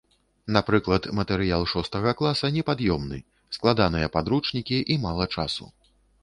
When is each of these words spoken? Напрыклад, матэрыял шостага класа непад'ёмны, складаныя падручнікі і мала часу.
Напрыклад, 0.55 1.03
матэрыял 1.17 1.65
шостага 1.73 2.13
класа 2.21 2.51
непад'ёмны, 2.55 3.19
складаныя 3.59 4.11
падручнікі 4.17 4.77
і 4.95 4.99
мала 5.07 5.29
часу. 5.39 5.71